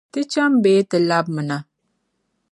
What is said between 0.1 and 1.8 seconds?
Ti cham bee ti labimna?